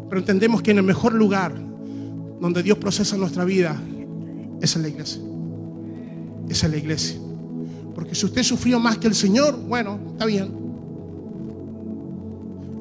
[0.10, 1.56] Pero entendemos que en el mejor lugar
[2.40, 3.82] donde Dios procesa nuestra vida
[4.62, 5.22] es en la iglesia.
[6.50, 7.20] Es en la iglesia.
[7.94, 10.52] Porque si usted sufrió más que el Señor, bueno, está bien.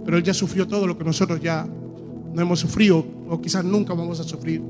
[0.04, 1.66] Pero Él ya sufrió todo lo que nosotros ya
[2.34, 4.60] no hemos sufrido o quizás nunca vamos a sufrir.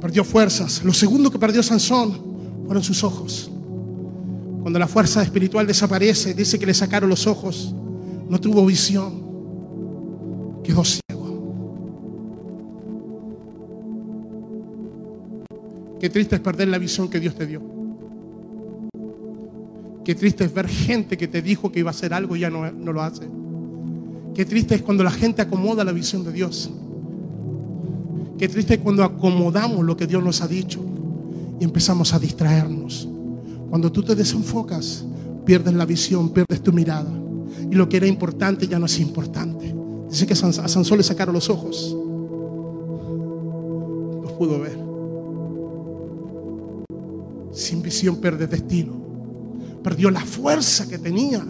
[0.00, 0.82] Perdió fuerzas.
[0.82, 2.18] Lo segundo que perdió Sansón
[2.64, 3.50] fueron sus ojos.
[4.62, 7.74] Cuando la fuerza espiritual desaparece, dice que le sacaron los ojos.
[8.28, 9.22] No tuvo visión.
[10.64, 10.82] Quedó
[16.00, 17.60] Qué triste es perder la visión que Dios te dio.
[20.04, 22.50] Qué triste es ver gente que te dijo que iba a hacer algo y ya
[22.50, 23.28] no, no lo hace.
[24.34, 26.70] Qué triste es cuando la gente acomoda la visión de Dios.
[28.38, 30.80] Qué triste es cuando acomodamos lo que Dios nos ha dicho
[31.60, 33.08] y empezamos a distraernos.
[33.68, 35.04] Cuando tú te desenfocas,
[35.44, 37.10] pierdes la visión, pierdes tu mirada.
[37.70, 39.74] Y lo que era importante ya no es importante.
[40.08, 41.96] Dice que a Sansón le sacaron los ojos.
[44.22, 44.87] Los pudo ver
[47.58, 48.92] sin visión pierde destino.
[49.82, 51.44] Perdió la fuerza que tenía.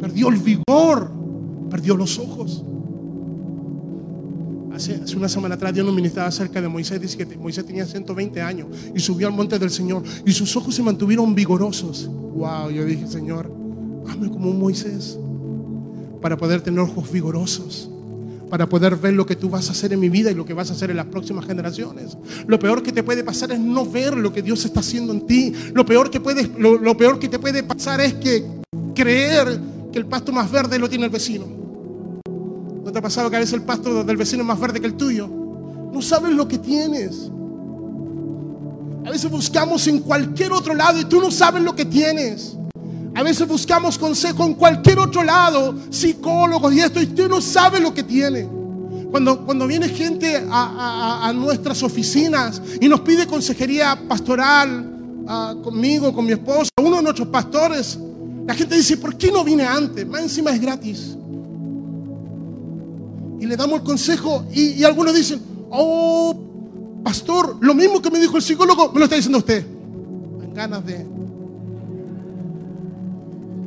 [0.00, 1.10] Perdió el vigor.
[1.70, 2.62] Perdió los ojos.
[4.74, 7.00] Hace, una semana atrás Dios nos ministraba acerca de Moisés.
[7.00, 10.74] Dice que Moisés tenía 120 años y subió al monte del Señor y sus ojos
[10.74, 12.06] se mantuvieron vigorosos.
[12.06, 13.50] Wow, yo dije, Señor,
[14.08, 15.18] hazme como un Moisés
[16.20, 17.90] para poder tener ojos vigorosos
[18.54, 20.54] para poder ver lo que tú vas a hacer en mi vida y lo que
[20.54, 22.16] vas a hacer en las próximas generaciones.
[22.46, 25.26] Lo peor que te puede pasar es no ver lo que Dios está haciendo en
[25.26, 25.52] ti.
[25.72, 28.46] Lo peor que, puede, lo, peor que te puede pasar es que
[28.94, 29.58] creer
[29.92, 31.46] que el pasto más verde lo tiene el vecino.
[32.84, 34.86] ¿No te ha pasado que a veces el pasto del vecino es más verde que
[34.86, 35.28] el tuyo?
[35.92, 37.32] No sabes lo que tienes.
[39.04, 42.56] A veces buscamos en cualquier otro lado y tú no sabes lo que tienes.
[43.14, 47.80] A veces buscamos consejo en cualquier otro lado, psicólogos y esto, y tú no sabes
[47.80, 48.48] lo que tiene.
[49.10, 56.26] Cuando, cuando viene gente a, nuestras oficinas y nos pide consejería pastoral ah, conmigo, con
[56.26, 57.96] mi esposa, uno de nuestros pastores,
[58.44, 60.04] la gente dice, ¿por qué no vine antes?
[60.04, 61.16] Más encima es gratis.
[63.38, 65.40] Y le damos el consejo y, algunos dicen,
[65.70, 66.34] oh,
[67.04, 69.64] pastor, lo mismo que me dijo el psicólogo, me lo está diciendo usted.
[70.52, 71.13] Ganas de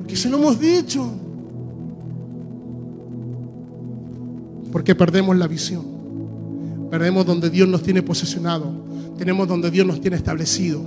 [0.07, 1.11] que se lo hemos dicho.
[4.71, 5.85] Porque perdemos la visión.
[6.89, 8.71] Perdemos donde Dios nos tiene posesionado.
[9.17, 10.81] Tenemos donde Dios nos tiene establecido.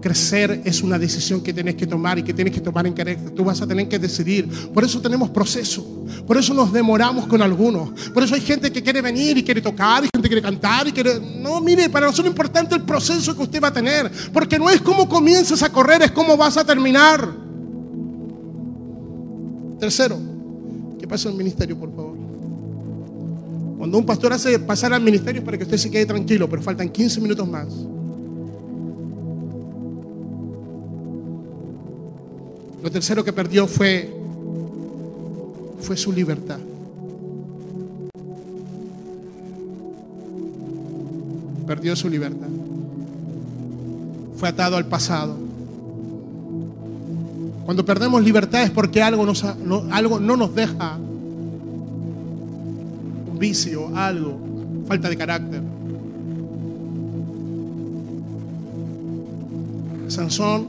[0.00, 3.30] Crecer es una decisión que tienes que tomar y que tienes que tomar en carácter.
[3.30, 4.48] Tú vas a tener que decidir.
[4.72, 5.84] Por eso tenemos proceso.
[6.26, 7.90] Por eso nos demoramos con algunos.
[8.10, 10.86] Por eso hay gente que quiere venir y quiere tocar, y gente que quiere cantar
[10.86, 11.20] y quiere...
[11.40, 14.10] No, mire, para nosotros es importante el proceso que usted va a tener.
[14.32, 17.45] Porque no es cómo comienzas a correr, es cómo vas a terminar.
[19.78, 20.18] Tercero,
[20.98, 22.16] ¿qué pasa en el ministerio, por favor?
[23.76, 26.62] Cuando un pastor hace pasar al ministerio es para que usted se quede tranquilo, pero
[26.62, 27.68] faltan 15 minutos más.
[32.82, 34.10] Lo tercero que perdió fue,
[35.80, 36.58] fue su libertad.
[41.66, 42.48] Perdió su libertad.
[44.36, 45.45] Fue atado al pasado.
[47.66, 50.96] Cuando perdemos libertad es porque algo, no nos deja
[53.32, 54.38] un vicio, algo,
[54.86, 55.60] falta de carácter.
[60.06, 60.68] Sansón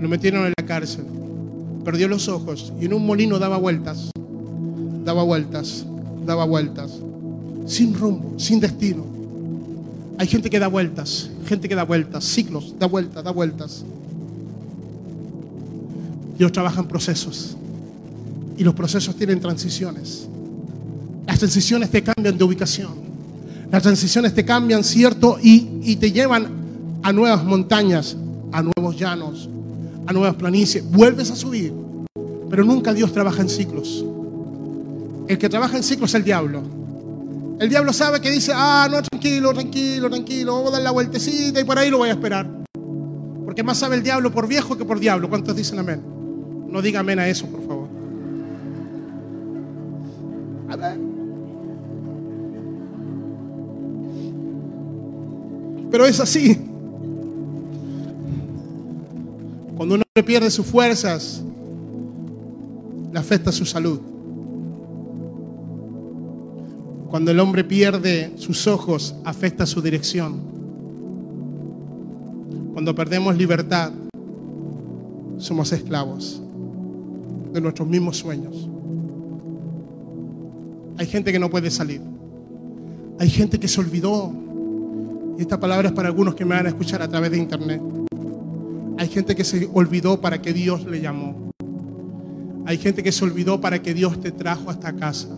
[0.00, 1.04] lo metieron en la cárcel,
[1.84, 4.10] perdió los ojos y en un molino daba vueltas,
[5.04, 5.86] daba vueltas,
[6.26, 6.98] daba vueltas,
[7.66, 9.04] sin rumbo, sin destino.
[10.18, 13.84] Hay gente que da vueltas, gente que da vueltas, ciclos, da vueltas, da vueltas.
[16.38, 17.56] Dios trabaja en procesos
[18.56, 20.28] y los procesos tienen transiciones.
[21.26, 22.92] Las transiciones te cambian de ubicación.
[23.70, 25.38] Las transiciones te cambian, ¿cierto?
[25.42, 26.48] Y, y te llevan
[27.02, 28.16] a nuevas montañas,
[28.52, 29.48] a nuevos llanos,
[30.06, 30.84] a nuevas planicies.
[30.90, 31.72] Vuelves a subir,
[32.50, 34.04] pero nunca Dios trabaja en ciclos.
[35.28, 36.62] El que trabaja en ciclos es el diablo.
[37.58, 41.60] El diablo sabe que dice, ah, no, tranquilo, tranquilo, tranquilo, vamos a dar la vueltecita
[41.60, 42.48] y por ahí lo voy a esperar.
[43.44, 45.28] Porque más sabe el diablo por viejo que por diablo.
[45.28, 46.21] ¿Cuántos dicen amén?
[46.72, 47.88] No diga a eso, por favor.
[55.90, 56.58] Pero es así.
[59.76, 61.42] Cuando un hombre pierde sus fuerzas,
[63.12, 64.00] le afecta su salud.
[67.10, 70.40] Cuando el hombre pierde sus ojos, afecta su dirección.
[72.72, 73.92] Cuando perdemos libertad,
[75.36, 76.42] somos esclavos
[77.52, 78.68] de nuestros mismos sueños.
[80.98, 82.00] Hay gente que no puede salir.
[83.18, 84.32] Hay gente que se olvidó.
[85.38, 87.80] Y esta palabra es para algunos que me van a escuchar a través de internet.
[88.98, 91.50] Hay gente que se olvidó para que Dios le llamó.
[92.66, 95.28] Hay gente que se olvidó para que Dios te trajo a esta casa.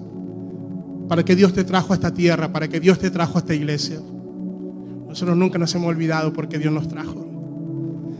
[1.09, 2.53] Para que Dios te trajo a esta tierra.
[2.53, 4.01] Para que Dios te trajo a esta iglesia.
[5.09, 7.25] Nosotros nunca nos hemos olvidado porque Dios nos trajo.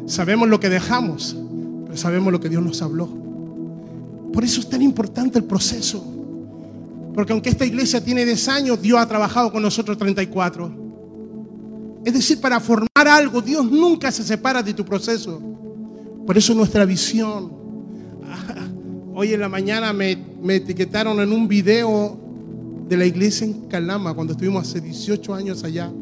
[0.07, 1.37] Sabemos lo que dejamos,
[1.87, 3.24] pero sabemos lo que Dios nos habló.
[4.35, 6.05] Por eso es tan importante el proceso.
[7.15, 12.03] Porque aunque esta iglesia tiene 10 años, Dios ha trabajado con nosotros 34.
[12.05, 15.41] Es decir, para formar algo, Dios nunca se separa de tu proceso.
[16.27, 17.53] Por eso nuestra visión.
[19.15, 22.19] Hoy en la mañana me, me etiquetaron en un video
[22.89, 25.93] de la iglesia en Calama, cuando estuvimos hace 18 años allá,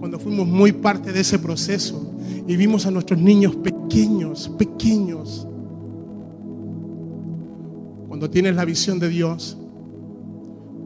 [0.00, 2.14] cuando fuimos muy parte de ese proceso
[2.48, 5.46] y vimos a nuestros niños pequeños, pequeños,
[8.20, 9.56] cuando tienes la visión de Dios,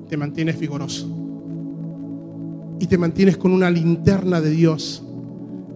[0.08, 1.08] te mantienes vigoroso.
[2.78, 5.02] Y te mantienes con una linterna de Dios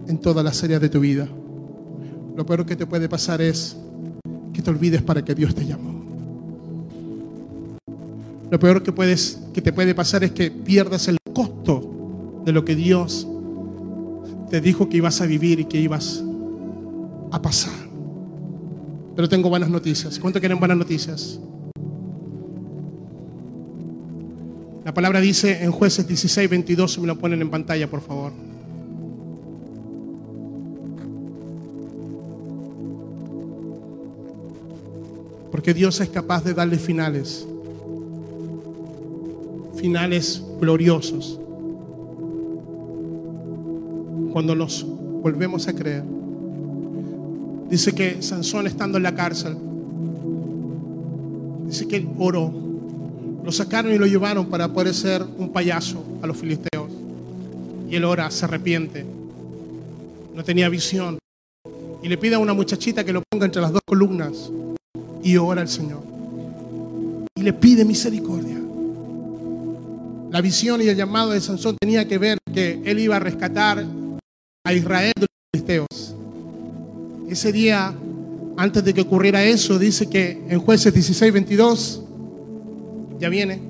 [0.06, 1.26] en todas las áreas de tu vida.
[2.36, 3.76] Lo peor que te puede pasar es
[4.52, 6.00] que te olvides para que Dios te llamó.
[8.52, 8.94] Lo peor que,
[9.52, 13.26] que te puede pasar es que pierdas el costo de lo que Dios
[14.48, 16.22] te dijo que ibas a vivir y que ibas
[17.32, 17.78] a pasar.
[19.18, 20.16] Pero tengo buenas noticias.
[20.20, 21.40] ¿Cuánto quieren buenas noticias?
[24.84, 28.30] La palabra dice en jueces 16, 22, si me lo ponen en pantalla, por favor.
[35.50, 37.44] Porque Dios es capaz de darle finales,
[39.74, 41.40] finales gloriosos,
[44.32, 46.17] cuando nos volvemos a creer.
[47.70, 49.56] Dice que Sansón estando en la cárcel,
[51.66, 52.52] dice que él oró.
[53.44, 56.90] Lo sacaron y lo llevaron para poder ser un payaso a los filisteos.
[57.90, 59.04] Y él ora, se arrepiente.
[60.34, 61.18] No tenía visión.
[62.02, 64.50] Y le pide a una muchachita que lo ponga entre las dos columnas.
[65.22, 66.02] Y ora al Señor.
[67.34, 68.58] Y le pide misericordia.
[70.30, 73.84] La visión y el llamado de Sansón tenía que ver que él iba a rescatar
[74.64, 76.17] a Israel de los filisteos.
[77.29, 77.95] Ese día,
[78.57, 82.03] antes de que ocurriera eso, dice que en jueces 16, 22,
[83.20, 83.61] ya viene,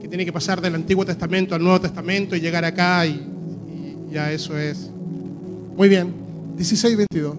[0.00, 4.12] que tiene que pasar del Antiguo Testamento al Nuevo Testamento y llegar acá y, y
[4.12, 4.90] ya eso es.
[5.76, 6.12] Muy bien,
[6.56, 7.36] 16, 22.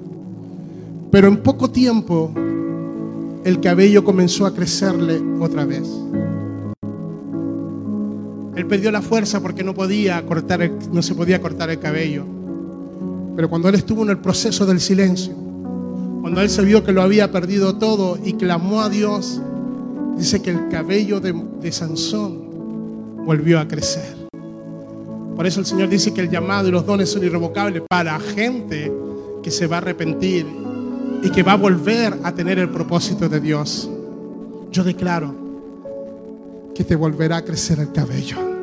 [1.12, 2.34] Pero en poco tiempo
[3.44, 5.88] el cabello comenzó a crecerle otra vez.
[8.56, 12.26] Él perdió la fuerza porque no podía cortar, no se podía cortar el cabello.
[13.36, 15.34] Pero cuando él estuvo en el proceso del silencio,
[16.22, 19.42] cuando él se vio que lo había perdido todo y clamó a Dios,
[20.18, 24.16] dice que el cabello de, Sansón volvió a crecer.
[25.36, 28.92] Por eso el Señor dice que el llamado y los dones son irrevocables para gente
[29.42, 30.46] que se va a arrepentir
[31.24, 33.90] y que va a volver a tener el propósito de Dios.
[34.72, 35.34] Yo declaro
[36.76, 38.61] que te volverá a crecer el cabello.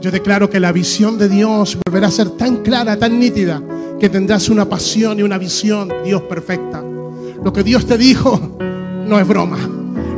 [0.00, 3.60] Yo declaro que la visión de Dios volverá a ser tan clara, tan nítida,
[3.98, 6.84] que tendrás una pasión y una visión, Dios perfecta.
[7.42, 8.40] Lo que Dios te dijo
[9.06, 9.58] no es broma.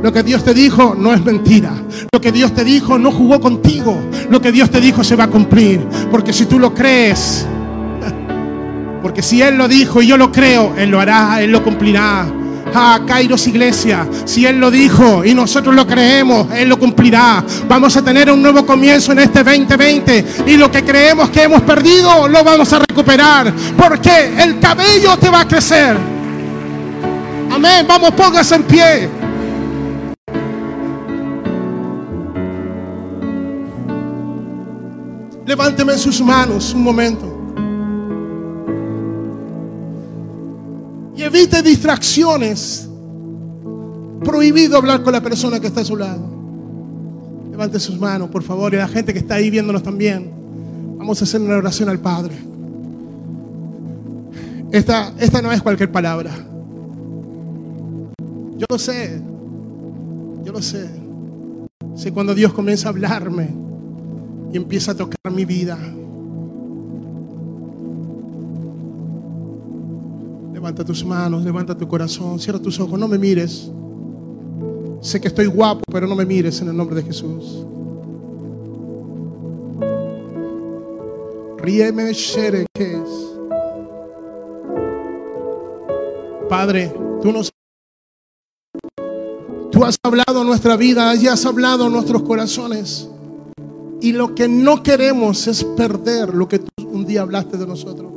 [0.02, 1.72] Lo que Dios te dijo no es mentira.
[2.12, 3.98] Lo que Dios te dijo no jugó contigo.
[4.28, 5.80] Lo que Dios te dijo se va a cumplir.
[6.10, 7.46] Porque si tú lo crees,
[9.02, 12.26] porque si Él lo dijo y yo lo creo, Él lo hará, Él lo cumplirá.
[12.74, 17.44] Ah, Kairos Iglesia, si Él lo dijo y nosotros lo creemos, Él lo cumplirá.
[17.68, 21.62] Vamos a tener un nuevo comienzo en este 2020 y lo que creemos que hemos
[21.62, 25.96] perdido lo vamos a recuperar porque el cabello te va a crecer.
[27.50, 29.08] Amén, vamos, póngase en pie.
[35.44, 37.29] Levánteme sus manos un momento.
[41.32, 42.88] Evite distracciones.
[44.24, 46.28] Prohibido hablar con la persona que está a su lado.
[47.52, 50.28] Levante sus manos, por favor, y la gente que está ahí viéndonos también.
[50.98, 52.34] Vamos a hacer una oración al Padre.
[54.72, 56.32] Esta, esta no es cualquier palabra.
[58.56, 59.22] Yo lo sé.
[60.44, 60.90] Yo lo sé.
[61.94, 63.50] Sé cuando Dios comienza a hablarme
[64.52, 65.78] y empieza a tocar mi vida.
[70.60, 73.70] Levanta tus manos, levanta tu corazón, cierra tus ojos, no me mires.
[75.00, 77.64] Sé que estoy guapo, pero no me mires en el nombre de Jesús.
[81.56, 82.28] Ríeme, es.
[86.46, 86.92] Padre,
[87.22, 87.50] tú nos
[89.72, 93.08] Tú has hablado nuestra vida, y has hablado nuestros corazones.
[94.02, 98.12] Y lo que no queremos es perder lo que tú un día hablaste de nosotros.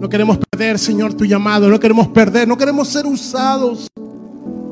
[0.00, 1.68] No queremos perder, Señor, tu llamado.
[1.68, 2.46] No queremos perder.
[2.46, 3.88] No queremos ser usados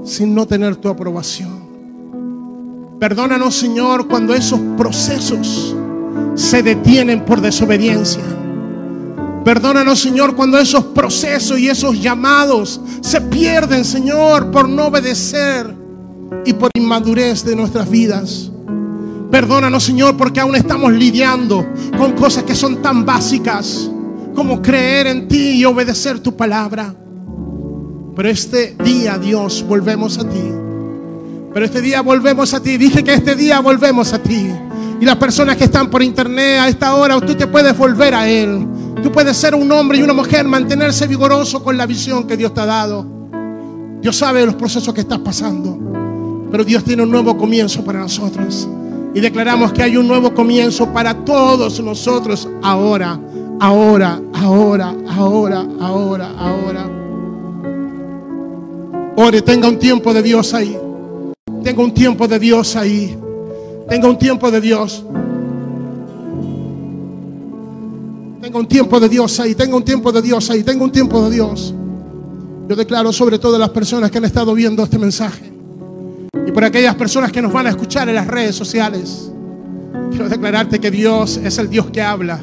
[0.05, 1.71] sin no tener tu aprobación.
[2.99, 5.75] Perdónanos, Señor, cuando esos procesos
[6.35, 8.23] se detienen por desobediencia.
[9.45, 15.75] Perdónanos, Señor, cuando esos procesos y esos llamados se pierden, Señor, por no obedecer
[16.45, 18.51] y por inmadurez de nuestras vidas.
[19.31, 21.67] Perdónanos, Señor, porque aún estamos lidiando
[21.97, 23.91] con cosas que son tan básicas
[24.35, 26.95] como creer en ti y obedecer tu palabra.
[28.17, 30.43] Pero este día, Dios, volvemos a ti.
[31.53, 32.77] Pero este día volvemos a ti.
[32.77, 34.49] Dije que este día volvemos a ti.
[35.01, 38.29] Y las personas que están por internet a esta hora, tú te puedes volver a
[38.29, 38.67] Él.
[39.03, 42.53] Tú puedes ser un hombre y una mujer, mantenerse vigoroso con la visión que Dios
[42.53, 43.07] te ha dado.
[44.03, 45.79] Dios sabe los procesos que estás pasando.
[46.51, 48.69] Pero Dios tiene un nuevo comienzo para nosotros.
[49.15, 53.19] Y declaramos que hay un nuevo comienzo para todos nosotros ahora,
[53.61, 56.91] ahora, ahora, ahora, ahora, ahora.
[59.17, 60.77] Ore, tenga un tiempo de Dios ahí.
[61.63, 63.17] Tenga un tiempo de Dios ahí.
[63.89, 65.05] Tenga un tiempo de Dios.
[68.41, 69.55] Tenga un tiempo de Dios ahí.
[69.55, 70.65] Tenga un tiempo de Dios ahí.
[70.65, 71.75] Tenga un tiempo de Dios.
[72.67, 75.53] Yo declaro sobre todas las personas que han estado viendo este mensaje
[76.47, 79.31] y por aquellas personas que nos van a escuchar en las redes sociales.
[80.11, 82.41] Quiero declararte que Dios es el Dios que habla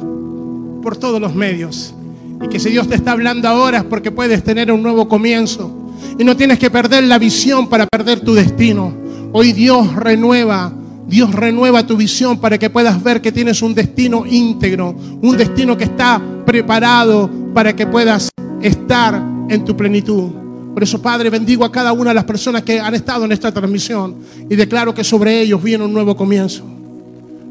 [0.87, 1.93] por todos los medios.
[2.41, 5.69] Y que si Dios te está hablando ahora es porque puedes tener un nuevo comienzo.
[6.17, 8.93] Y no tienes que perder la visión para perder tu destino.
[9.33, 10.71] Hoy Dios renueva,
[11.05, 15.75] Dios renueva tu visión para que puedas ver que tienes un destino íntegro, un destino
[15.75, 18.29] que está preparado para que puedas
[18.61, 20.29] estar en tu plenitud.
[20.73, 23.51] Por eso, Padre, bendigo a cada una de las personas que han estado en esta
[23.51, 24.15] transmisión
[24.49, 26.63] y declaro que sobre ellos viene un nuevo comienzo.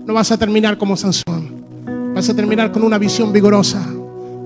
[0.06, 1.65] No vas a terminar como Sansón.
[2.16, 3.86] Vas a terminar con una visión vigorosa.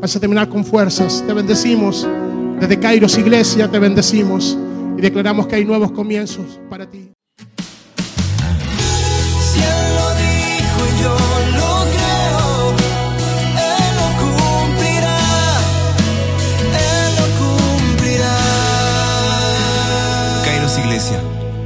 [0.01, 1.23] Vas a terminar con fuerzas.
[1.25, 2.05] Te bendecimos.
[2.59, 4.59] Desde Kairos Iglesia te bendecimos
[4.99, 7.13] y declaramos que hay nuevos comienzos para ti.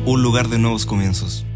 [0.06, 1.46] un lugar de nuevos comienzos.